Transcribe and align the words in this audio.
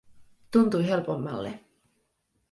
Tuntui 0.55 0.87
helpommalle. 0.93 1.51